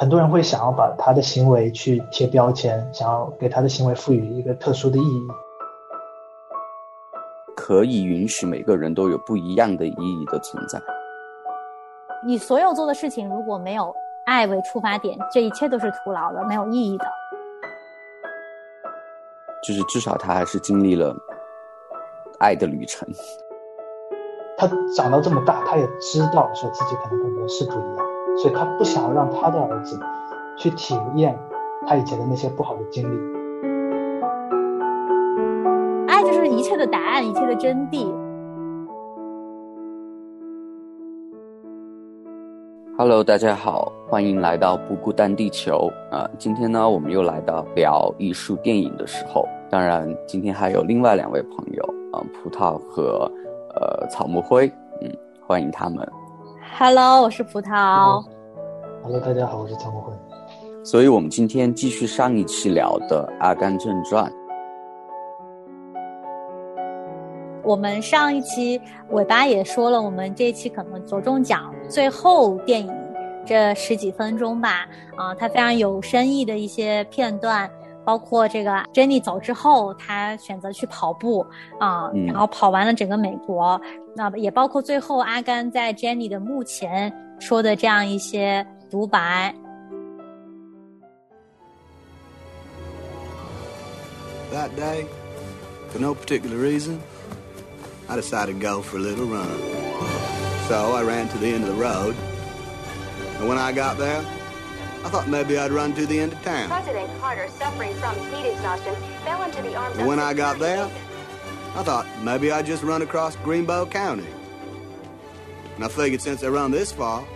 [0.00, 5.26] 很多人会想要把他的行为去贴标签，想要给他的行为赋予一个特殊的意义。
[7.56, 10.80] 可以允许每个人都有不一样的意义的存在。
[12.24, 13.92] 你所有做的事情如果没有
[14.24, 17.04] 爱为出发点，这一切都是徒劳的，没有意义的。
[19.66, 21.12] 就是至少他还是经历了
[22.38, 23.08] 爱的旅程。
[24.56, 28.17] 他长到这么大，他也知道说自己可能跟别人是不一样。
[28.40, 29.98] 所以他不想让他的儿子
[30.56, 31.36] 去体验
[31.84, 33.18] 他以前的那些不好的经历。
[36.06, 38.06] 爱就是一切的答案，一切的真谛。
[42.96, 46.28] Hello，大家好，欢迎来到不孤单地球啊！
[46.38, 49.44] 今天呢，我们又来到聊艺术电影的时候。
[49.68, 53.30] 当然，今天还有另外两位朋友啊，葡萄和
[53.74, 55.10] 呃草木灰，嗯，
[55.44, 56.08] 欢迎他们。
[56.76, 58.22] Hello，我是葡萄。
[59.02, 60.12] Hello，大家好，我是曹国辉。
[60.84, 64.30] 所以，我们今天继续上一期聊的《阿甘正传》。
[67.64, 72.92] 我们上一期尾巴也说了，我们这一期可能着重讲最后电影
[73.44, 74.86] 这十几分钟吧。
[75.16, 77.68] 啊，它非常有深意的一些片段。
[78.07, 81.45] 包括这个 Jenny 走之后，他选择去跑步
[81.79, 83.79] 啊，然后跑完了整个美国。
[84.15, 89.53] 那也包括最后阿甘在 Jenny 的墓前说的这样一些独白。
[94.51, 95.05] That day,
[95.91, 96.99] for no particular reason,
[98.07, 99.47] I decided to go for a little run.
[100.67, 102.13] So I ran to the end of the road,
[103.39, 104.21] and when I got there.
[105.08, 106.68] I thought maybe I'd run to the end of town.
[106.68, 110.84] President Carter, suffering from heat exhaustion, fell into the arms and when I got there,
[111.74, 114.26] I thought maybe I'd just run across Greenbow County.
[115.76, 117.26] And I figured since I run this far,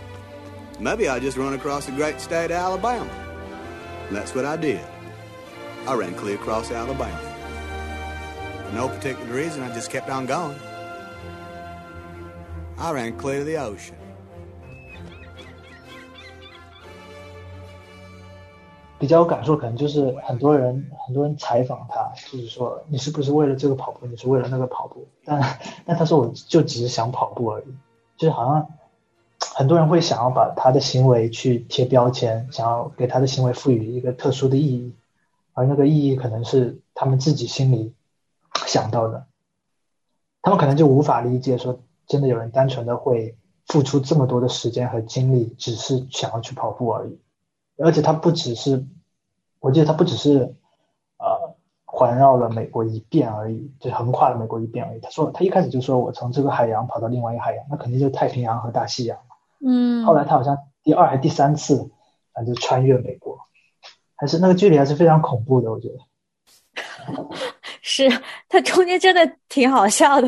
[0.79, 3.09] maybe I'd just run across the great state of Alabama.
[4.07, 4.85] And that's what I did.
[5.87, 7.17] I ran clear across Alabama.
[8.67, 10.59] For no particular reason, I just kept on going.
[12.77, 13.95] I ran clear to the ocean.
[19.03, 25.05] 比较有感受，可能就是很多人很多人采访他，就是说你是不是为了这个跑步，你是为了那个跑步？
[25.25, 27.65] 但但他说我就只是想跑步而已，
[28.15, 28.65] 就是好像
[29.57, 34.93] 很多人会想要把他的行为去贴标签，想要给他的行为赋予一个特殊的意义，
[35.51, 37.93] 而那个意义可能是他们自己心里
[38.65, 39.25] 想到的，
[40.41, 41.77] 他们可能就无法理解说
[42.07, 43.35] 真的有人单纯的会
[43.67, 47.19] 付出这么多的时间和精力，只是想要去跑步而已。
[47.77, 48.85] 而且他不只是，
[49.59, 50.55] 我记得他不只是，
[51.17, 54.99] 呃，环绕了美国一遍而已，就横跨了美国一遍而已。
[54.99, 59.35] 他说他一开始就说我从这个海洋跑到另外一个海洋，那肯定就是太平洋和大西洋嘛。
[59.65, 60.05] 嗯。
[60.05, 61.89] 后来他好像第二还第三次，
[62.33, 63.39] 啊，就穿越美国，
[64.15, 65.97] 还是那个距离还是非常恐怖的，我觉得。
[67.81, 68.07] 是
[68.47, 70.27] 他中间真的挺好笑的，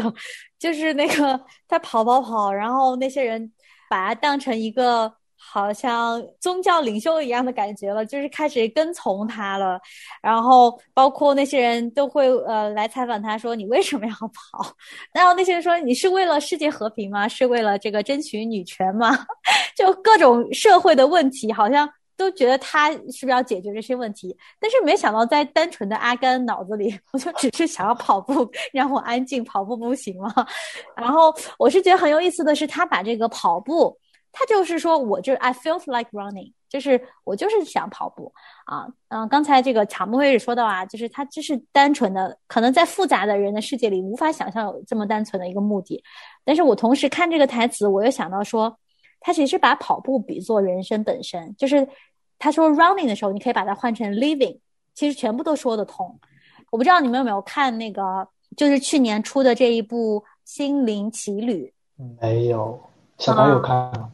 [0.57, 3.51] 就是那个他跑跑跑，然后那些人
[3.89, 5.13] 把他当成一个。
[5.47, 9.79] 好像宗教领袖一样的感觉了，就是开始跟从他了，
[10.21, 14.65] 然后包括那些人都会呃来采访他说你为什么要跑？
[15.13, 17.27] 然后那些人说你是为了世界和平吗？
[17.27, 19.17] 是为了这个争取女权吗？
[19.77, 24.35] 就各种社会的问题，好像都觉得他是不是要解决这些问题？
[24.59, 30.33] 但是没想到在单纯的阿甘脑子里， 我就只是想要跑步，让我安静跑步不行吗？
[30.97, 33.97] 然后我是觉得很有意思的是，他把这个跑步。
[34.37, 38.33] 他就是说，我就 I felt like running，就是我就是想跑步
[38.65, 46.03] 啊，嗯，刚才这个草木也说到啊，就是他就是单纯的，可能在复杂的人的世界里无法想象有这么单纯的一个目的。
[46.43, 48.77] 但是我同时看这个台词，我又想到说，
[49.21, 51.87] 他其实把跑步比作人生本身，就是
[52.37, 54.59] 他说 running 的时候，你可以把它换成 living，
[54.93, 56.19] 其实全部都说得通。
[56.71, 61.73] 我不知道你们有没有看那个，就是去年出的这一部《心灵奇旅》？
[62.19, 62.77] 没有，
[63.17, 64.11] 小白有看吗？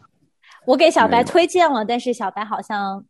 [0.66, 3.04] 我给小白推荐了，但是小白好像，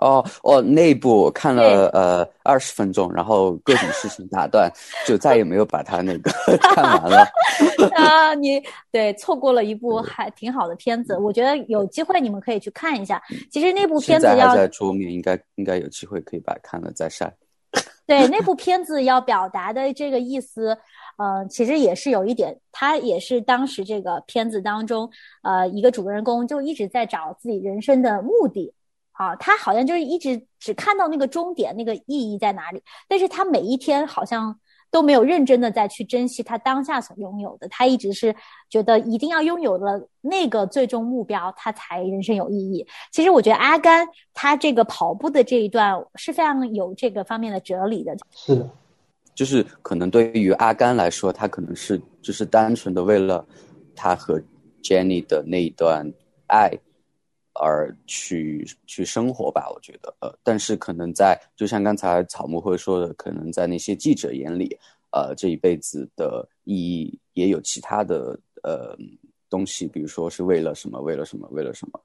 [0.00, 4.70] 哦哦，那部看了呃二十分钟，然后各种事情打断，
[5.06, 6.30] 就再也没有把它那个
[6.74, 7.26] 看完了。
[7.96, 13.22] 啊，你对错过了一部还挺好的片子，我觉得有机会你们可以去看一下。
[13.50, 17.32] 其实那部片子要在桌面，应该应该有机会可以把它看了再晒。
[18.06, 20.76] 对，那部片子要表达的这个意思。
[21.16, 25.10] 嗯，其实也是有一点，他也是当时这个片子当中，
[25.42, 28.72] 呃，一个主人公就一直在找自己人生的目的，
[29.12, 34.58] 啊，他好像就是一直只看到那个终点，那个意义在哪里，但是他每一天好像。
[34.88, 38.34] 都没有认真的再去珍惜他当下所拥有的，他一直是
[38.70, 42.86] 觉得一定要拥有了那个最终目标，他才人生有意义。
[43.10, 48.16] 其实我觉得阿甘他这个跑步的这一段是非常有这个方面的哲理的。
[48.30, 48.70] 是的，
[49.36, 53.46] 就是可能对于阿甘来说，他可能是就是单纯的为了
[53.94, 54.42] 他和
[54.82, 56.04] Jenny 的那一段
[56.48, 56.68] 爱。
[57.58, 64.76] 而去去生活吧，我觉得，呃，但是可能在，就像刚才草木会说的，可能在那些记者眼里，
[65.10, 68.94] 呃，这一辈子的意义也有其他的呃
[69.48, 71.98] 东西，比如说是为了什么，为了什么，为了什么，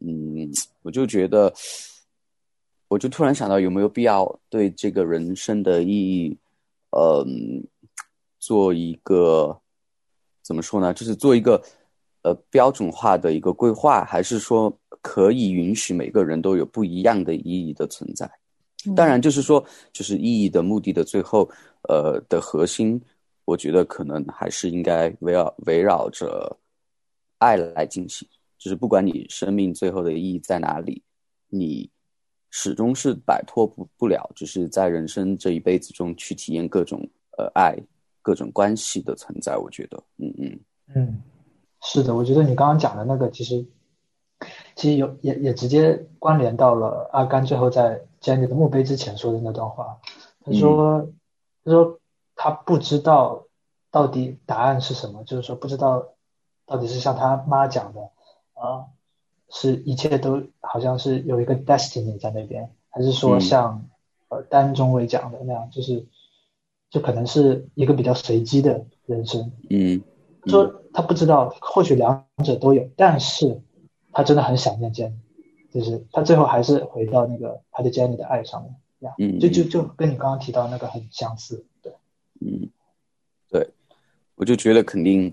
[0.00, 0.46] 嗯，
[0.82, 1.50] 我就觉得，
[2.88, 6.36] 我就突然想到，有没有必要对这个人生的意义，
[6.90, 7.66] 嗯，
[8.38, 9.60] 做一个
[10.42, 10.94] 怎么说呢？
[10.94, 11.62] 就是做一个
[12.22, 14.76] 呃标准化的一个规划，还是说？
[15.00, 18.28] 可以允许每个人都有不一样的意义的存在，
[18.96, 21.48] 当然就是说，就是意义的目的的最后，
[21.88, 23.00] 呃的核心，
[23.44, 26.54] 我觉得可能还是应该围绕围绕着
[27.38, 28.28] 爱来进行。
[28.58, 31.00] 就是不管你生命最后的意义在哪里，
[31.46, 31.88] 你
[32.50, 37.00] 始终是摆脱不不了，就是在人生这一辈子中去体验各种
[37.36, 37.76] 呃爱、
[38.22, 39.56] 各种关系的存在。
[39.56, 40.60] 我觉得，嗯嗯
[40.94, 41.22] 嗯，
[41.82, 43.66] 是的，我觉得你刚刚讲的那个其实。
[44.76, 49.98] 其实有也也直接关联到了阿甘最后在 Jenny 的墓碑之前说的那段话。
[50.44, 51.10] 他说
[51.64, 51.98] ：“他说
[52.36, 53.48] 他不知道
[53.90, 56.10] 到底答案是什么，就是说不知道
[56.66, 58.00] 到底是像他妈讲的
[58.54, 58.86] 啊，
[59.50, 63.88] 是一切都好像是有一个 destiny 在那边，还是说像
[64.28, 66.06] 呃丹中伟讲的那样，就是
[66.90, 70.02] 就可能是一个比较随机的人生。”嗯，
[70.46, 73.60] 说他不知道，或许两者都有，但是。
[74.10, 75.12] 他真的很想念 Jenny，
[75.70, 81.92] 就是他最后还是回到那个他对 Jenny 的爱上面，呀，嗯，就就就跟你刚刚提到那个很相似，对，
[82.40, 82.68] 嗯，
[83.48, 83.70] 对，
[84.34, 85.32] 我就觉得肯定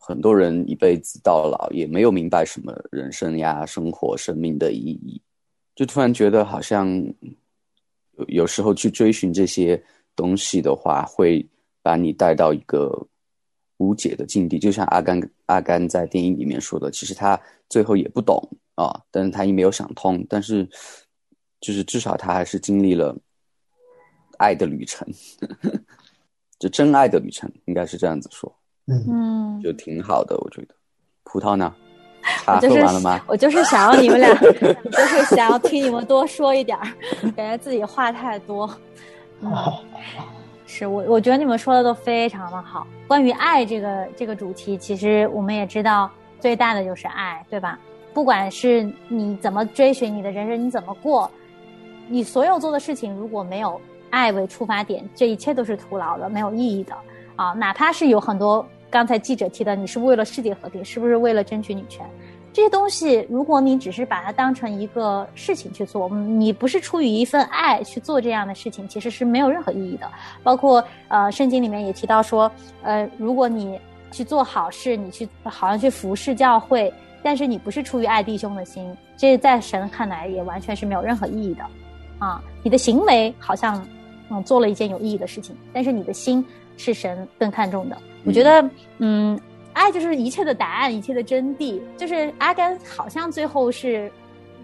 [0.00, 5.22] 很多人一辈子到老也没有明白什么人生呀、生活、生命的意义，
[5.76, 6.88] 就突然觉得好像
[8.16, 9.80] 有有时候去追寻这些
[10.16, 11.46] 东西的话，会
[11.82, 13.06] 把你带到一个。
[13.82, 18.38] 无解的境地，就像阿甘阿甘在电影里面说的，其实他最后也不懂
[18.74, 20.68] 啊，但是他也没有想通，但是
[21.62, 23.16] 就是至少他还是经历了
[24.36, 25.08] 爱的旅程，
[26.60, 28.54] 就真爱的旅程，应该是这样子说，
[28.86, 30.74] 嗯，就挺好的，我觉得。
[31.24, 31.72] 葡萄呢？
[32.44, 33.20] 茶喝完了吗？
[33.26, 36.86] 我就是想要你们俩， 就是想要听你们多说一点儿，
[37.34, 38.68] 感觉自己话太多。
[40.66, 42.86] 是我，我觉得你们说的都非常的好。
[43.08, 47.78] 关于爱这个这个主题，其实我们也知道，最大的就是爱，对吧？
[48.12, 51.30] 不管是你怎么追寻你的人生，你怎么过，
[52.08, 53.80] 你所有做的事情，如果没有
[54.10, 56.94] 爱为出发点，这一切都是徒劳的，没有意义的
[57.40, 57.54] 啊！
[57.56, 62.04] 哪怕是有很多刚才记者提的，你是为了世界和平，是不是为了争取女权？
[62.52, 70.06] 这些东西，如果你只是把它当成一个事情去做，你不是出于一份爱去做这样的事情，其实是没有任何意义的。
[70.42, 72.50] 包括呃，圣经里面也提到说，
[72.82, 76.92] 呃，如果你去做好事，你去好像去服侍教会，
[77.22, 81.64] 但是你不是出于爱弟兄的心，这在神看来也完全是没有任何意义的。
[82.18, 83.82] 啊，你的行为好像
[84.28, 86.44] 嗯做了一件有意义的事情，但是你的心
[86.80, 87.96] 是神更看重的。
[88.24, 89.38] 我觉得嗯。
[89.72, 91.80] 爱就是一切的答案，一切的真谛。
[91.96, 94.10] 就是阿甘好像最后是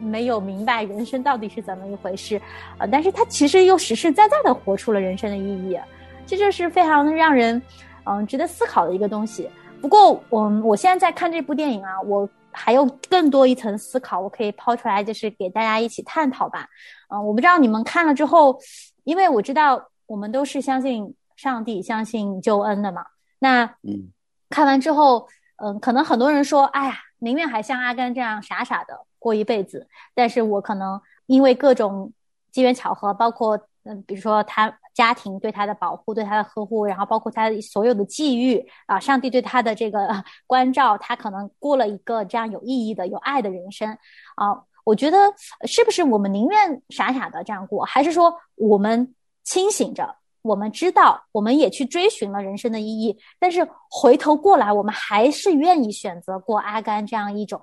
[0.01, 2.43] 没有明白人生到底是怎么一回事，
[2.77, 5.79] 呃，但是他其实又实实在在的活出了人生的意义，
[6.27, 7.63] 这就是非常让人
[8.05, 9.49] 嗯值得思考的一个东西。
[9.81, 16.67] 不过我我现在在看这部电影啊，我还有更多一层思考，我可以抛出来，就是给大家一起探讨吧。
[17.09, 18.59] 嗯，我不知道你们看了之后，
[19.05, 23.07] 因为我知道我们都是相信上帝、相信救恩的嘛，
[23.39, 24.13] 那嗯。
[24.49, 29.89] 看完之后，嗯，可能很多人说，哎呀，宁愿还像阿甘这样傻傻的过一辈子。
[30.15, 32.13] 但是我可能因为各种
[32.53, 40.09] 机缘巧合，包括嗯，比如说他家庭对他的保护、对他的呵护，然后包括他所有的际遇啊，上帝对他的这个
[40.47, 43.91] 关照，他可能过了一个这样有意义的、有爱的人生
[44.37, 44.63] 啊。
[44.85, 45.19] 我觉得
[45.67, 49.13] 是不是我们宁愿傻傻的这样过，还是说我们
[49.43, 50.15] 清醒着？
[50.47, 57.61] 我们知道，我们也去追寻了人生的意义，但是回头过来，我们还是愿意选择过阿甘这样一种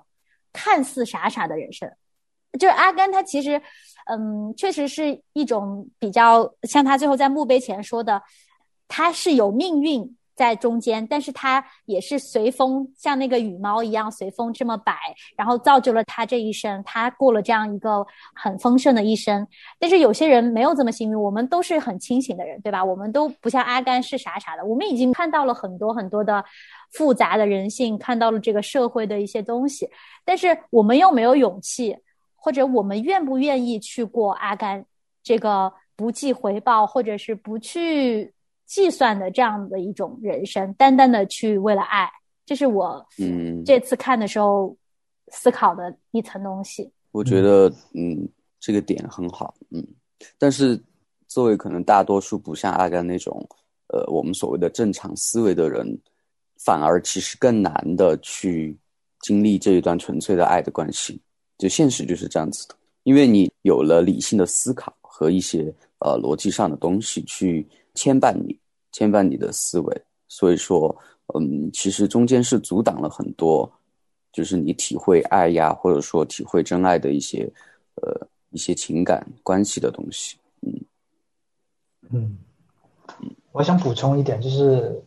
[0.52, 1.90] 看似傻傻的人生。
[2.58, 3.60] 就是阿甘，他其实，
[4.06, 8.22] 嗯，确实是一种比较像他最后在墓碑前说的，
[8.86, 14.94] 他是有命运在中间，但是他也是随风，像那个羽毛一样随风这么摆，
[15.36, 19.46] 然后造就了他这一生，他过了这样一个很丰盛的一生。
[19.78, 22.84] 但是有些人没有这么幸运，我们都是很清醒的人，对吧？
[22.84, 26.44] 我们都不像阿甘是傻傻的，我们已经看到了很多很多的
[26.90, 29.88] 复杂的人性，看到了这个社会的一些东西，
[30.24, 31.96] 但是我们又没有勇气，
[32.34, 34.84] 或者我们愿不愿意去过阿甘
[35.22, 38.33] 这个不计回报，或者是不去。
[38.74, 42.10] 计算的这样的一种人生，单单的去为了爱，
[42.44, 44.76] 这是我嗯这次看的时候
[45.28, 46.90] 思考的一层东西。
[47.12, 48.28] 我觉得嗯
[48.58, 49.86] 这个点很好，嗯，
[50.40, 50.76] 但是
[51.28, 53.48] 作为可能大多数不像阿甘那种
[53.92, 55.96] 呃我们所谓的正常思维的人，
[56.58, 58.76] 反而其实更难的去
[59.20, 61.20] 经历这一段纯粹的爱的关系。
[61.58, 67.64] 就现实就是这样子的，因为你有了理性的思考和一些呃逻辑上的东西去。
[67.96, 68.58] 牵绊你，
[68.94, 70.96] 牵绊你的思维，所以说，
[71.34, 73.68] 嗯，其实中间是阻挡了很多，
[74.30, 77.52] 就是你体会爱呀，或者说体会真爱的一些，
[77.96, 80.86] 呃，一些情感关系的东西，嗯，
[82.10, 82.38] 嗯，
[83.50, 85.02] 我想补充一点，就是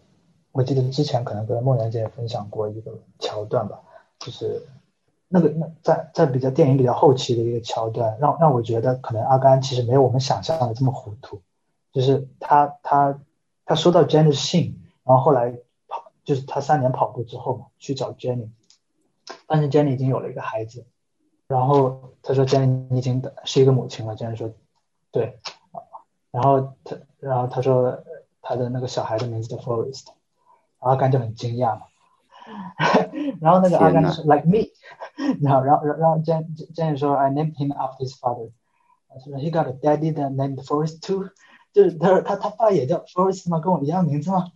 [0.52, 3.80] 我记得之前可能跟梦然姐也分享过一个桥段吧，
[4.20, 4.62] 就是
[5.30, 11.42] 那个那在在比较电影比较后期的一个桥段，让让我觉得可能阿甘其实没有我们想象的这么糊涂。
[11.94, 13.20] 就是他他
[13.68, 15.52] 他收到 Jenny 的信，然后后来
[15.90, 18.50] 跑，就是他三年跑步之后嘛，去找 Jenny，
[19.46, 20.86] 发现 Jenny 已经有了一个孩子，
[21.48, 24.54] 然后他说 Jenny 你已经是一个母亲了，Jenny 说
[25.12, 25.38] 对，
[26.32, 28.02] 然后他然后他说
[28.42, 30.06] 他的那个小孩的名字叫 Forest，
[30.80, 31.88] 阿甘就很惊讶嘛，
[33.42, 34.70] 然后那个阿甘就说 Like me，
[35.42, 38.50] 然后然后然后 Jenny Jenny 说 I named him after his father，
[39.10, 41.32] 他说 He got a daddy that named Forest too。
[41.78, 43.60] 就是他说他他爸也叫 Forest 吗？
[43.60, 44.52] 跟我一样名字吗？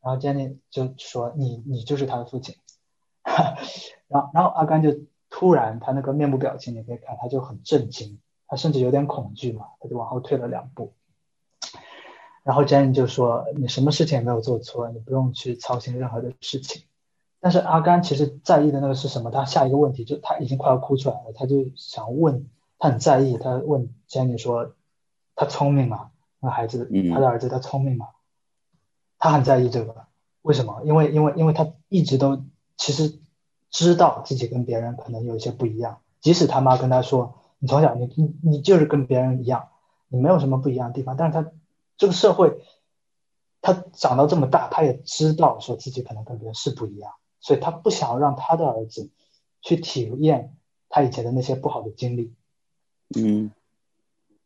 [0.00, 2.54] 然后 Jenny 就说你你就是他的父亲。
[4.06, 4.96] 然后然后阿甘就
[5.30, 10.92] 突然他那个面部表情你可以看，他就很震惊，他甚至有点恐惧嘛，他就往后退了两步。
[12.44, 16.84] 然后 Jenny 就说你什么事情也没有做错，你不用去操心任何的事情。
[17.40, 19.32] 但是阿甘其实在意的那个是什么？
[19.32, 22.48] 他下一个问题就他已经快要哭出来了，他就想问，
[22.78, 24.74] 他很在意，他问 Jenny 说
[25.34, 26.12] 他聪明吗？
[26.40, 28.08] 那孩子，他的儿子，他聪明吗？
[29.18, 30.06] 他很在意这个，
[30.40, 30.82] 为什么？
[30.84, 32.42] 因为，因为，因为他一直都
[32.78, 33.18] 其实
[33.70, 39.68] 知道自己跟别人可能有一些不一样，即使他妈跟他说，你从小你你你就是跟别人一样，
[40.08, 41.14] 你没有什么不一样的地方。
[41.18, 41.52] 但是他
[41.98, 42.62] 这个社会，
[43.60, 49.10] 他长到这么大，他也知道说自己可能跟别人是不一样，所以他不想让他的儿子
[49.60, 50.56] 去体验
[50.88, 52.32] 他以前的那些不好的经历。
[53.14, 53.50] 嗯，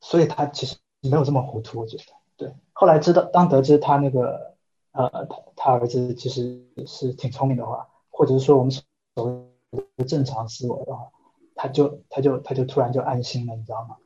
[0.01, 0.77] 所以他其实。
[1.11, 2.05] 没有这么糊涂，我觉得。
[2.37, 4.55] 对，后来知道，当得知他那个，
[4.93, 9.25] 呃，他他儿子其实是挺聪明的话，或者是说我们所
[9.71, 11.09] 谓的正常思维的话，
[11.55, 13.97] 他就他就他就突然就安心了，你知道吗？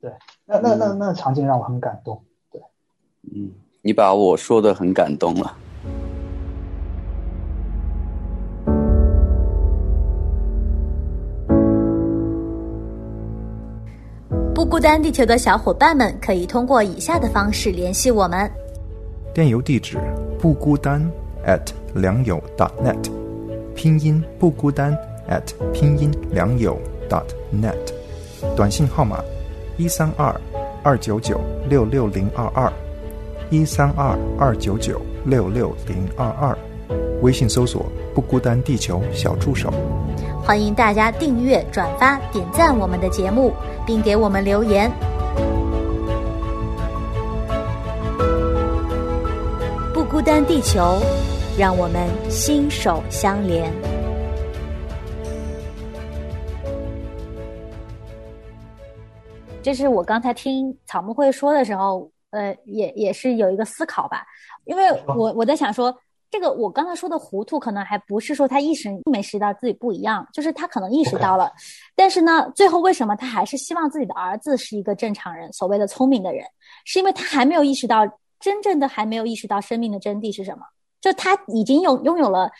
[0.00, 0.12] 对，
[0.44, 2.22] 那那那那场景让我很感动。
[2.50, 2.60] 对，
[3.32, 5.56] 嗯，你把我说的很感动了。
[14.78, 18.48] 孤单地球的小伙伴们可以通过以下的方式联系我们：
[19.34, 19.98] 电邮地址
[20.38, 21.04] 不孤单
[21.44, 21.60] at
[21.94, 23.10] 良友 dot net，
[23.74, 24.96] 拼音不孤单
[25.28, 25.42] at
[25.72, 27.74] 拼音良友 dot net，
[28.54, 29.20] 短信号码
[29.78, 30.32] 一三二
[30.84, 32.72] 二九九六六零二二。
[33.50, 36.56] 一三二二九九六六零二二，
[37.20, 39.74] 微信搜索不孤单地球小助手。
[40.48, 43.52] 欢迎大家订阅、转发、点赞我们的节目。
[43.86, 44.90] 并给我们留言。
[49.92, 51.02] 不孤单，地球，
[51.58, 53.70] 让我们心手相连。
[59.62, 64.24] 这是我刚才听草木会说的时候，呃，也也是有一个思考吧，
[64.64, 65.94] 因为我我在想说。
[66.30, 71.50] 这个我刚才说的糊涂，可能还不是说他意识没识到自己不一样，就是他可能意识到了，
[71.96, 76.44] 但是呢，最后为什么他还是希望自己的儿子是一个正常人，所谓的聪明的人，
[76.84, 78.06] 是因为他还没有意识到
[78.38, 80.66] 真正的还没有意识到生命的真谛是什么？
[81.00, 82.50] 就他已经有拥有了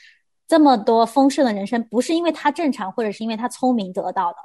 [0.47, 4.39] 这么多丰盛的人生，不是因为他正常或者是因为他聪明得到的，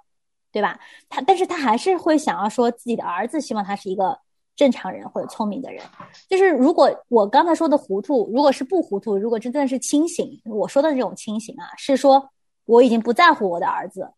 [0.51, 0.77] 对吧？
[1.08, 4.20] 他但是他还是会想要说自己的儿子希望他是一个。
[4.55, 5.83] 正常人或者聪明的人，
[6.29, 12.29] 就是如果我刚才说的糊涂，如果是不糊涂，如果真正是清醒，我说的这种清醒啊，是说
[12.65, 14.12] 我已经不在乎我的儿子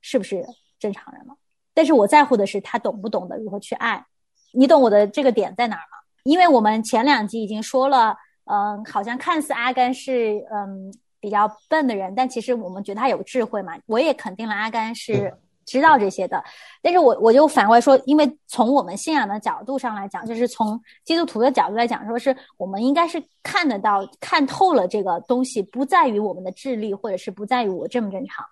[0.00, 0.44] 是不是
[0.78, 1.36] 正常人了，
[1.72, 4.04] 但是我在乎的是他懂不懂得如何去爱。
[4.52, 5.98] 你懂我的这个点在哪儿吗？
[6.24, 13.74] 因为我们前两集已经说了，嗯，好像看似阿甘是嗯比较笨的人，但其实我们觉得他有智慧嘛。
[13.86, 15.32] 我也肯定了阿甘是
[15.66, 16.42] 知道这些的，
[16.80, 28.46] 但是我我就反过来说，因为从我们信仰的角度上来讲，就是从基督徒的角度来讲，说是我们应该是看得到、看透了这个东西，不在于我们的智力，或者是不在于我正不正常，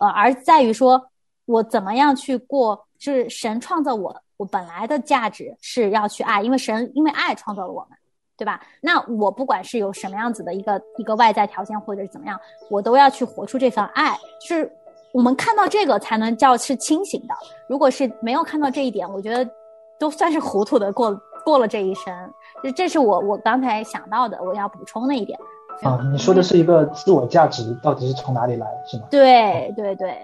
[0.00, 1.10] 呃，而在于说
[1.44, 4.20] 我怎么样去过，就是神创造我。
[4.38, 7.96] 我本来的价值是要去爱，因为神因为爱创造了我们，
[8.36, 8.60] 对吧？
[8.82, 14.14] 那我不管是有什么样子的一个一个外在条件，或者是怎么样，我都要去活出这份爱。
[14.46, 14.70] 是
[15.16, 17.32] 我们看到这个才能叫是清醒的。
[17.66, 19.50] 如果是没有看到这一点，我觉得
[19.98, 22.14] 都算是糊涂的过过了这一生。
[22.62, 25.38] 就这是我我刚才想到的，我要补充的一点。
[25.82, 29.06] 啊，你说的是一个自我价值到底是从哪里来，是吗？
[29.10, 30.14] 对对对。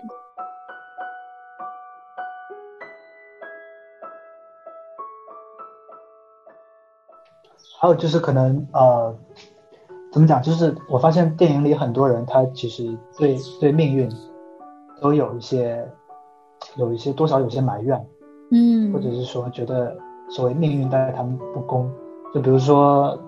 [7.81, 9.17] 还有就是可能呃，
[10.13, 10.43] 怎么讲？
[10.43, 14.13] 就是我发现电影里很多人他其实对对命运
[15.03, 15.87] 都有一些
[16.77, 18.07] 有一些多少有些埋怨，
[18.53, 19.99] 嗯，或者是说觉得
[20.31, 21.93] 所谓命运待他们不公。
[22.33, 23.19] 就比如说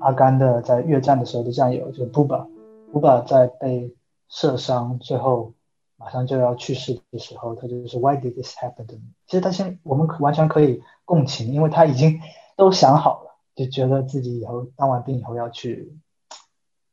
[0.00, 3.92] 阿甘的在越战的时候的战友，就是 Buba，Buba 在被
[4.28, 5.54] 射伤最后
[5.96, 9.14] 马上就要去世的时候，他就是 Why did this happen to me？
[9.26, 12.20] 其实他现我们完全可以共情，因为他已经
[12.56, 13.28] 都想好了。
[13.56, 15.92] 就觉得自己以后当完兵以后要去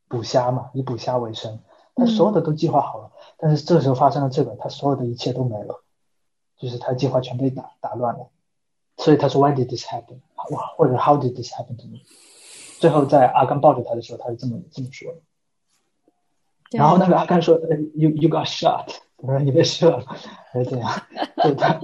[0.07, 1.59] 捕虾嘛，以捕虾为生，
[1.95, 3.11] 他所有的都计划好了。
[3.37, 5.81] 但是这个时候发生了这个，他所有的一切都没了，
[6.57, 8.27] 就是他计划全被打打乱了。
[8.97, 10.19] 所以他说 Why did this happen？
[10.51, 11.99] 哇，或者 How did this happen to me？
[12.79, 15.19] 最后在阿甘抱着他的时候，他是这么这么说的。
[16.71, 17.57] 然后那个阿甘说
[17.93, 20.03] ：“You you got shot。”我说：“你被射了。”
[20.51, 20.91] 还是这样？
[21.43, 21.79] 就他。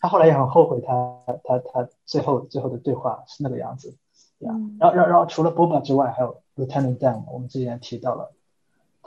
[0.00, 0.94] 他后来也很后悔，他
[1.42, 3.96] 他他最后最后的对话是那个样子，
[4.38, 8.32] 呀，然后然后然后除了 Boba 之外，还有 Lieutenant Dan，我们之前提到了，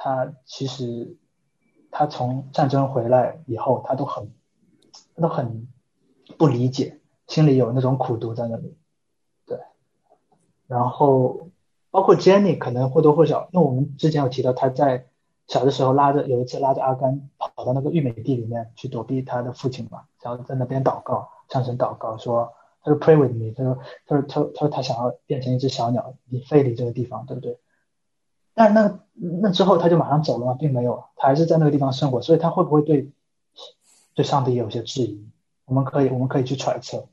[0.04, 1.16] 他其实
[1.92, 4.32] 他从战争回来以后，他都很
[5.16, 5.68] 他都很
[6.40, 8.76] 不理解，心里有那种苦毒在那里，
[9.46, 9.60] 对，
[10.66, 11.50] 然后
[11.92, 15.06] 包括 Jenny 可能或多或少，因为我们之前有提到他在。
[15.48, 27.60] 小的时候拉着有一次拉着阿甘跑到那个玉美地里面去躲避他的父亲嘛，然后在那边祷告，向神祷告说，他说 Pray with me，他说他说他他说他想要变成一只小鸟，你飞离这个地方，对不对？
[28.62, 29.00] 但那
[29.42, 30.54] 那之后他就马上走了吗？
[30.54, 33.10] 并没有，他还是在那个地方生活，所以他会不会对
[34.14, 35.28] 对上帝有些质疑？
[35.66, 37.08] 我们可以我们可以去揣测，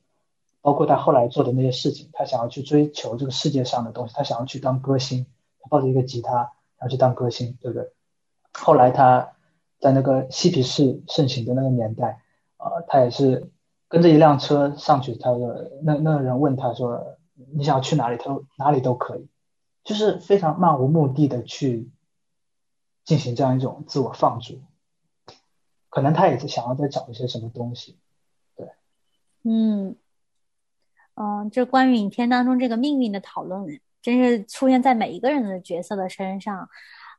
[0.61, 5.25] 包括他后来做的那些事情，他想要去追求这个世界上的东西，他想要去当歌星，
[5.71, 7.91] 抱着一个吉他，然后去当歌星，对不对？
[8.53, 9.31] 后来他
[9.81, 12.21] 在那个嬉皮士盛行的那个年代，
[12.59, 13.51] 呃，他也是
[13.89, 15.15] 跟着一辆车上去。
[15.15, 17.17] 他的那那个人问他说
[17.55, 19.29] ：“你想要去哪里？”他说：“哪里都可以。”
[19.89, 21.89] 就是非常漫无目的的去
[23.07, 24.61] 进行这样一种自我放逐。
[25.89, 27.97] 可能他也是想要再找一些什么东西。
[28.55, 28.69] 对，
[29.45, 29.97] 嗯，
[31.15, 36.69] 嗯，这关于影片当中这个命运的讨论，真是出现在每一个人的角色的身上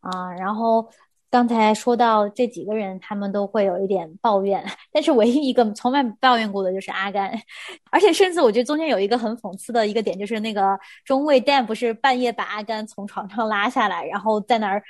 [0.02, 0.92] 啊，然后。
[1.32, 7.32] 刚才说到这几个人，他们都会有一点抱怨， 但是唯一一个从来抱怨过的就是阿甘，
[7.92, 14.84] 而且甚至我觉得中间有一个很讽刺的一个点，就是那个中尉 Dan 不是半夜把阿甘从床上拉下来，然后在那儿。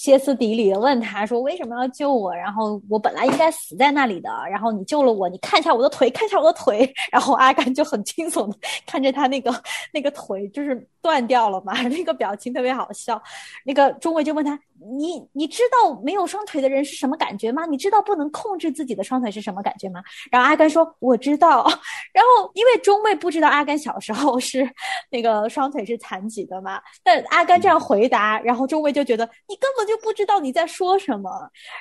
[0.00, 2.34] 歇斯底里的问他说：“为什么要救我？
[2.34, 4.30] 然后我本来应该死在那里的。
[4.50, 6.90] 然后你救了我，你看一下我的腿，看一下我的腿。
[7.12, 9.52] 然后阿甘就很惊悚的看着他那个
[9.92, 13.22] 那个腿，就是断掉了嘛， 那个表情特别好笑。
[13.62, 14.58] 那个中尉就问他：
[14.98, 17.66] 你你知道没有双腿的人是什么感觉吗？
[17.66, 20.02] 你知道不能控制自己的双腿是什么感觉吗？
[20.30, 21.70] 然后阿甘说：我知道。
[22.14, 24.66] 然后因为中尉不知道阿甘小时候是
[25.10, 30.00] 那个双腿是残疾的嘛，但阿甘这样回答，然后中尉就觉得你根本就。
[30.00, 31.30] 不知道你在说什么，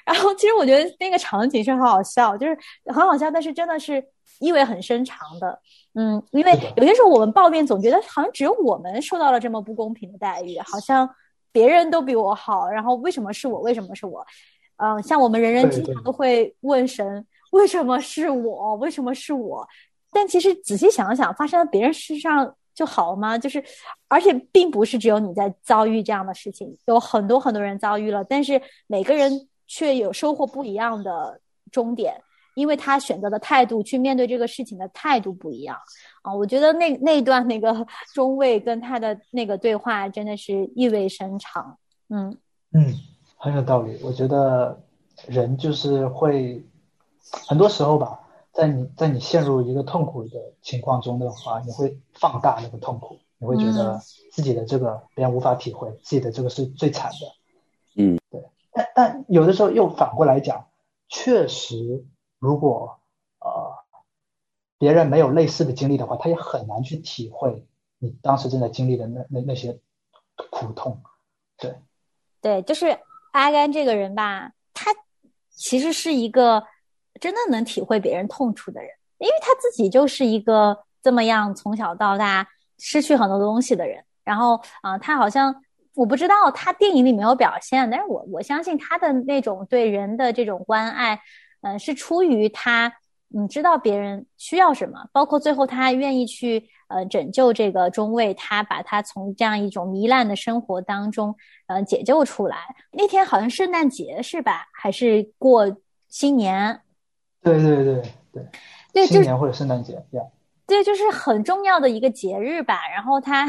[0.06, 2.56] 然后其实我觉得那个场景是很好笑，就是
[2.88, 4.06] 很好笑，但是真的是
[4.40, 5.58] 意味很深长的。
[5.96, 11.10] 嗯，因为有些时候我们抱怨，总觉得好像只有我们受到了这么不公平的待遇，好像
[11.54, 13.62] 别人都比我好，然后为什么是我？
[13.62, 14.24] 为什么是我？
[14.76, 18.76] 嗯，像我们人人经常都会问神，为什么是我？
[18.76, 19.66] 为什么是我？
[20.12, 22.54] 但其实仔细想想，发生在别人身上。
[22.80, 23.38] 就好吗？
[23.38, 23.62] 就是，
[24.08, 31.42] 而且并不是只有你在遭遇这样的事情，有很多很多人遭遇了，但是每个人却有收获不一样的
[31.74, 32.16] 终点，
[32.56, 35.78] 因为他选择的态度去面对这个事情的态度不一样
[36.22, 36.34] 啊。
[36.34, 41.78] 我觉得那那段那个 中尉跟他的那个对话真的是意味深长。
[42.08, 42.38] 嗯
[42.72, 42.96] 嗯，
[43.36, 44.00] 很有道理。
[44.02, 44.82] 我觉得
[45.28, 46.64] 人就是会
[47.46, 48.18] 很多时候吧。
[48.60, 54.02] 在你在你陷入一个痛苦的情况中的话，你会放大那个痛苦，你会觉得嗯
[54.34, 58.04] 自己的这个别人无法体会，自己的这个是最惨的。
[58.04, 58.44] 嗯，对。
[58.74, 60.68] 但但有的时候又反过来讲，
[61.08, 62.06] 确实，
[62.38, 63.00] 如果
[63.40, 63.72] 呃
[64.78, 67.66] 别人没有类似的经历的话，他也很难去体会
[67.98, 69.80] 你当时正在经历的那那那些
[70.52, 71.02] 苦痛。
[71.58, 71.76] 对，
[72.42, 73.00] 对，就是
[73.32, 74.92] 阿甘这个人吧，他
[75.50, 76.66] 其实是一个
[77.20, 84.04] 真的能体会别人痛处的人，因为他自己就是一个这么样从小到大失去很多东西的人。
[84.24, 85.56] 然后啊、他好像
[85.96, 91.20] 我不知道他电影里没有表现，但是我我相信他的那种对人的这种关爱，
[91.62, 92.94] 嗯、是出于他
[93.36, 101.36] 嗯知道别人需要什么，包括最后他愿意去呃拯救这个中尉，他把他从这样一种糜烂的生活当中
[101.68, 102.58] 呃解救出来。
[102.92, 104.68] 那天好像圣诞节是吧？
[104.74, 105.76] 还是过
[106.08, 106.82] 新年？
[107.42, 108.46] 对对对对，
[108.94, 110.22] 对，就是新年或者圣诞节呀。
[110.68, 112.82] 对，就是很重要的一个节日吧。
[112.94, 113.44] 然后他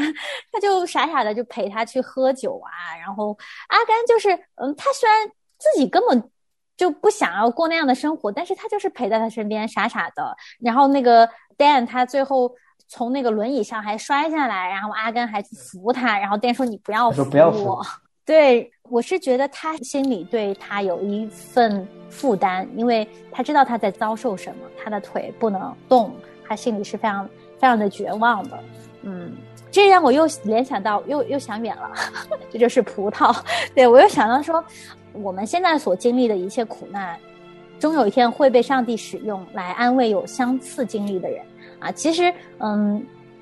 [0.51, 2.97] 他就傻傻的就陪他去喝酒啊。
[2.97, 5.27] 然后阿甘就是，嗯，他虽然
[5.59, 6.31] 自己根本
[6.75, 10.35] 就不想要过那样的生活，但是他就是陪在他身边，傻傻的。
[10.59, 12.51] 然后那个 Dan 他最后
[12.87, 17.21] 从那个轮椅上还摔下来，然后阿甘还去扶他，然后 Dan 说你不要扶
[17.63, 17.85] 我。
[18.25, 26.13] 对，我是觉得他心里对他有一份负担，因为他知道他在遭受什么，他的腿不能动，
[26.45, 27.25] 他心里是非常
[27.57, 28.59] 非常的绝望的。
[29.03, 29.31] 嗯，
[29.71, 31.89] 这让我又联想到，又又想远了，
[32.51, 33.33] 这就是葡萄。
[33.73, 34.61] 对我又想到说，
[35.13, 37.17] 我们现在所经历的一切苦难，
[37.79, 41.41] 终有一天会被上帝使用来安慰有相似经历的人
[41.79, 41.89] 啊。
[41.93, 43.01] 其实，嗯，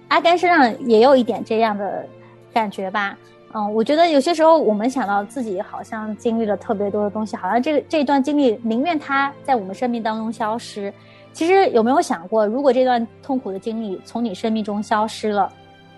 [0.10, 2.06] 阿甘身上也有一点这样的
[2.54, 3.18] 感觉吧。
[3.54, 10.94] 嗯，我觉得有些时候我们想到自己好像经历了特别多的东西，好像这个这一段经历宁愿它在我们生命当中消失。
[11.34, 15.52] 其实有没有想过，如果这段痛苦的经历从你生命中消失了，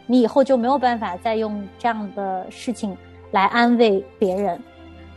[0.06, 2.96] 你以后就没有办法再用这样的事情
[3.32, 4.58] 来安慰别人。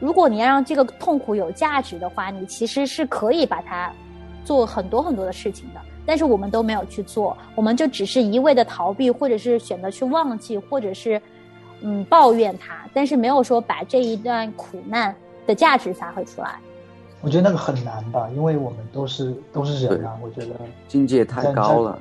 [0.01, 3.93] 如果你要让这个痛苦有价值的话，你其实是可以把它
[4.45, 5.81] 做很多很多的事情的。
[6.07, 11.21] 但是我们都没有去做，我们就只是一味的逃避，或者是选择去忘记，或者是
[11.87, 15.15] 嗯抱怨他，但是没有说把这一段苦难
[15.47, 16.59] 的价值发挥出来。
[17.21, 20.19] 我觉得那个很难吧，因为我们都是都是人啊。
[20.23, 20.55] 我觉得
[20.89, 21.99] 境界太高了，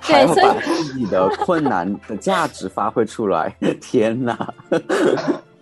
[0.00, 3.54] 还要对所以把自己的困难的价值发挥出来。
[3.80, 4.54] 天哪！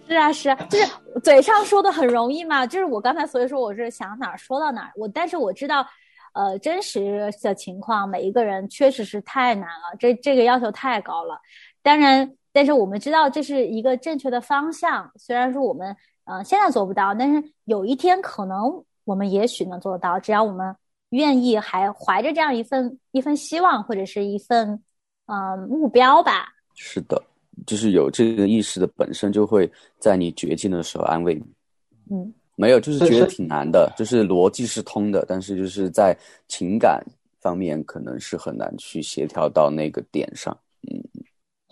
[0.08, 0.86] 是啊，是啊，就是
[1.22, 2.66] 嘴上说的很容易嘛。
[2.66, 5.86] 就是我刚才所以说我是想哪儿说到哪儿，我但是我知道，
[6.34, 11.40] 呃，真实的情况每一个人确实是太难了，这这个要求太高了。
[11.82, 20.72] 当然，但是我们知道这是一个正确的方向，虽然说我们呃现在做不到，但是有一天可能我们也许能做到，只要我们
[21.10, 24.80] 愿意，还怀着这样一份一份希望或者是一份
[25.26, 26.54] 呃目标吧。
[26.74, 27.20] 是的，
[27.66, 31.42] 就是有这个意识的本身，就会在你绝境的时候安慰你。
[32.10, 37.04] 嗯，没有，就是觉得挺难的，就是逻辑是通的，但是就是在情感
[37.40, 40.56] 方面可能是很难去协调到那个点上。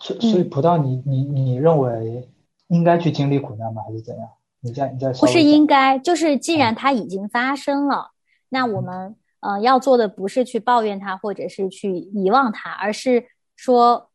[0.03, 2.29] 所所以葡萄你，你你认为
[2.67, 3.81] 应该去经历苦难吗？
[3.87, 4.27] 还是怎样？
[4.59, 8.11] 你再你再稍不是应该，就是既然它已经发生了，
[8.49, 14.09] 那我们呃要做的不是去抱怨它，或者是去遗忘它，而是说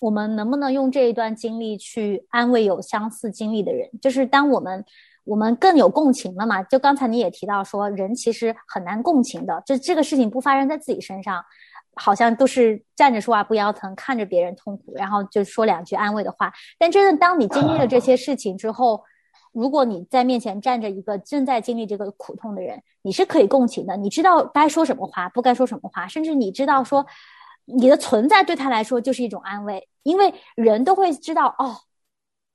[0.00, 3.86] 我们能不能用这一段经历去安慰有相似经历的人？
[4.00, 4.82] 就是当我们
[5.24, 6.62] 我们更有共情了嘛？
[6.62, 11.44] 就刚才你也提到说，人其实很难共情的，就这个事情不发生在自己身上。
[11.98, 16.52] 好像都是站着说话不腰疼，看着别人痛苦，然后就说两句安慰的话。
[16.78, 19.02] 但真的，当你经历了这些事情之后，
[19.52, 27.04] 如果你在面前站着一个正在经历这个苦痛的人，你是可以共情的，你知道该说什么话，不该说什么话，甚至你知道说
[27.64, 31.76] 你的存在对他来说就是一种安慰，因为人都会知道哦，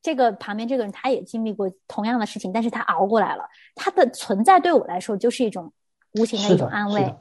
[0.01, 3.43] 这个旁边这个人他也经历过同样的事情，但是他熬过来了，
[3.75, 5.73] 他的存在对我来说就是一种
[6.19, 7.13] 无形的一种安慰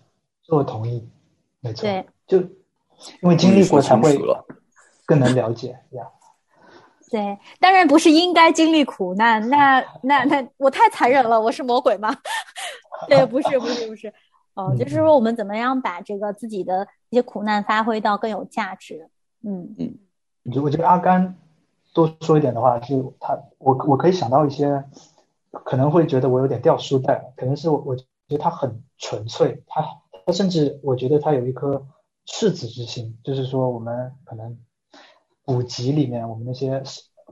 [0.48, 1.08] 我同意，
[1.62, 1.83] 没错。
[1.83, 4.18] 对，就因为经历过才会
[5.07, 6.07] 更能了解呀。
[7.11, 12.14] 对，当然不是应该经历苦难，那 那那我太残忍了，我是魔鬼吗？
[13.09, 14.09] 对，不是不是不是，
[14.55, 19.09] 哦，嗯就是说我们怎么样把这个自己的一些苦难发挥到更有价值。
[19.42, 19.75] 嗯
[20.44, 21.37] 我觉得我觉得阿甘
[21.92, 24.83] 多说一点的话，就他我我可以想到一些
[25.51, 29.88] 可能会觉得我有点掉书袋，可能是我我觉得他很纯粹，他他
[30.24, 31.87] 他甚至我觉得他有一颗
[32.26, 34.58] 赤子之心，就是说我们可能
[35.44, 36.82] 古籍里面我们那些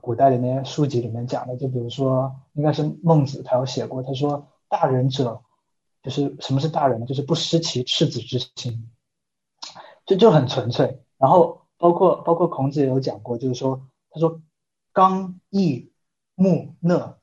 [0.01, 5.43] 古代的那些书籍里面讲的，就比如说应该是孟子他有写过，他说大人者
[6.03, 7.07] 就是什么是大人呢？
[7.07, 8.91] 就是不失其赤子之心，
[10.07, 11.03] 这就很纯粹。
[11.19, 14.41] 然后包括包括孔子也有讲过，就是说他说
[14.93, 15.93] 刚毅
[16.35, 17.19] 木讷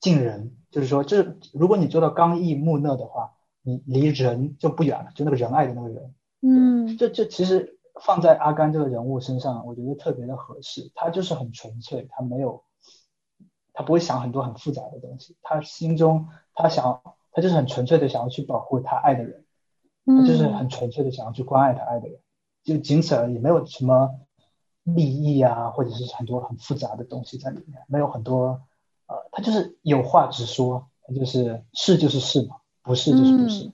[0.00, 6.14] 近人，就是说就是如果你做到刚毅木讷的话，你离人就不远了，就那个仁爱的那个人。
[6.44, 10.90] 嗯这这其实放在阿甘这个人物身上，我觉得特别的合适。
[10.94, 12.64] 他就是很纯粹，他没有，
[13.72, 15.36] 他不会想很多很复杂的东西。
[15.42, 19.44] 他心中他想，他就是很纯粹的想要去保护他爱的人，
[20.04, 22.18] 他嗯，就是很纯粹的想要去关爱他爱的人，
[22.64, 24.18] 就仅此而已，没有什么
[24.82, 28.62] 利益啊，或者是很多很复杂的东西在里面，没有很多
[29.06, 33.64] 呃，他就是有话直说，他就是是就是是嘛，不是就是不是。
[33.64, 33.72] 嗯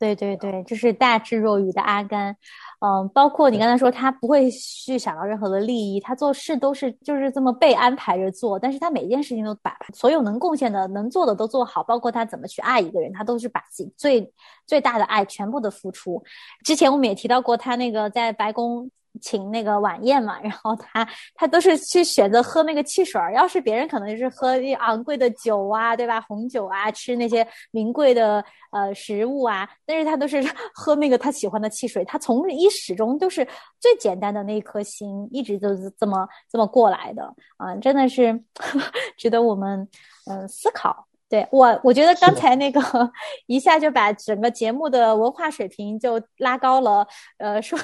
[0.00, 2.36] 对对对，就是大智若愚的阿甘，
[2.78, 14.32] 嗯，包括你刚才说他不会去想到任何的利益，他做事都是就是这么被安排着做，但是他每一件事情都把所有能贡献的、能做的都做好，包括他怎么去爱一个人，他都是把自己最
[14.68, 16.22] 最大的爱全部的付出。
[16.64, 18.88] 之前我们也提到过，他那个在白宫。
[19.20, 26.20] 请那个晚宴嘛，然后他他都是去选择喝那个汽水儿，要是别人可能是喝昂贵的酒啊，对吧？
[26.20, 30.42] 红酒啊，吃那些名贵的呃食物啊，但是他都是
[30.74, 33.46] 喝那个他喜欢的汽水，他从一始终都是
[33.80, 38.40] 最简单的那一颗心，一直都是这么这么过来的啊、真的是
[39.16, 39.80] 值得我们
[40.26, 41.06] 嗯、呃思考。
[41.30, 42.80] 对我，我觉得刚才那个
[43.46, 47.06] 一下就把整个节目的文化水平就拉高了。
[47.36, 47.78] 呃，说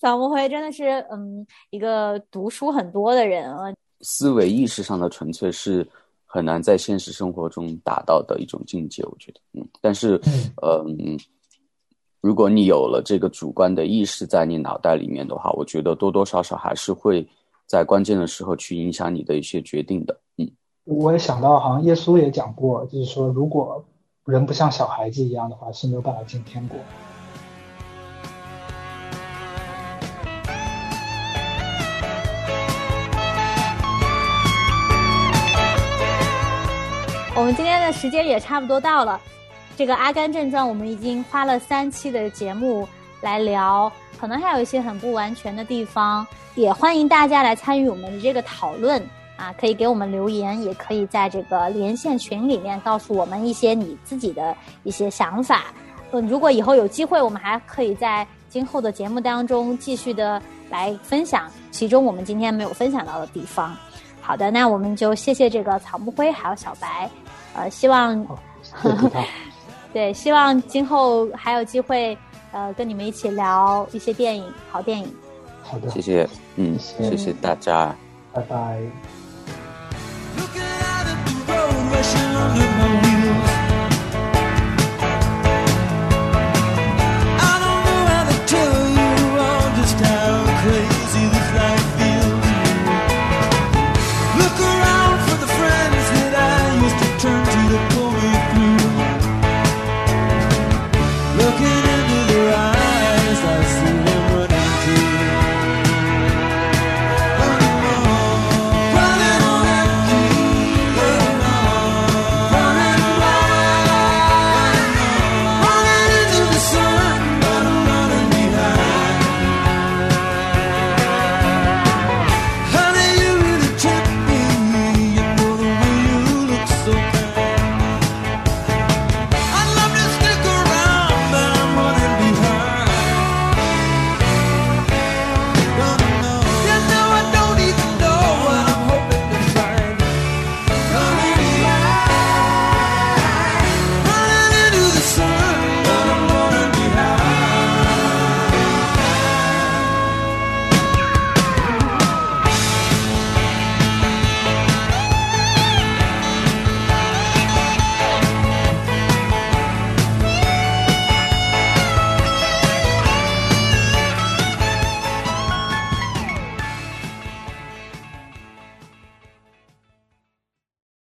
[0.00, 5.86] 草木灰真的是嗯一个读书很多的人啊，思维意识上的纯粹是
[6.24, 10.18] 很难在现实生活中达到的一种境界，我觉得，嗯，但是，
[10.62, 11.18] 嗯，
[12.20, 17.26] 如果你有了这个主观的意识在你脑袋里面的话，我觉得多多少少还是会
[17.66, 20.50] 在关键的时候去影响你的一些决定的，嗯。
[20.84, 23.84] 我也想到，好像耶稣也讲过，就是说，如果
[24.24, 26.78] 人不像小孩子一样的话，是没有办法进天国。
[37.50, 39.20] 们今天的时间也差不多到了，
[39.76, 42.88] 这个《阿甘正传》我们已经花了三期的节目
[43.22, 49.04] 来聊，可能还有一些很不完全的地方，也欢迎大家来参与我们的这个讨论
[49.36, 55.64] 啊，可以给我们留言，也可以在这个连线群里面告诉我们一些你自己的一些想法。
[56.12, 63.76] 嗯，如果以后有机会，我们还可以在今后的节目当中继续的来分享其中我们今天没有分享到的地方。
[64.20, 67.10] 好的，那我们就谢谢这个草木灰还有小白，
[67.54, 68.26] 呃，希望，
[69.92, 72.16] 对，希望今后还有机会
[72.52, 75.12] 呃跟你们一起聊一些电影，好电影。
[75.62, 76.28] 好的，谢谢。
[76.56, 77.94] 嗯，谢谢大家。
[78.32, 78.80] 拜拜。